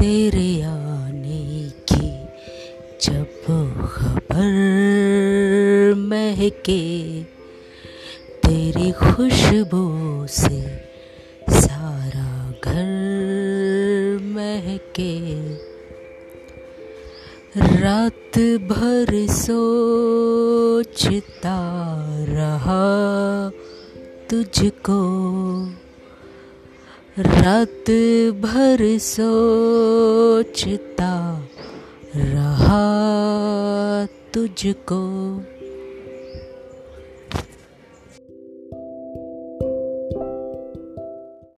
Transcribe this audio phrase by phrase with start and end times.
[0.00, 2.10] तेरे आने की
[3.06, 3.28] जब
[3.86, 4.52] खबर
[5.96, 6.84] महके,
[8.44, 10.60] तेरी खुशबू से
[11.50, 12.30] सारा
[12.64, 15.14] घर महके।
[17.56, 18.38] रात
[18.70, 21.58] भर सोचता
[22.28, 22.84] रहा
[24.30, 25.00] तुझको
[27.20, 27.90] रात
[28.40, 31.12] भर सोचता
[32.16, 32.86] रहा
[34.34, 35.00] तुझको।